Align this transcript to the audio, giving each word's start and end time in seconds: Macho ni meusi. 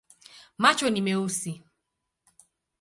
Macho 0.61 0.89
ni 0.89 1.01
meusi. 1.07 1.51